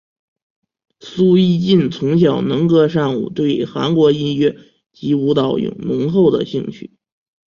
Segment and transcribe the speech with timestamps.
[0.99, 4.57] 苏一晋从小能歌善舞对韩国音乐
[4.91, 6.91] 及舞蹈有浓厚的兴趣。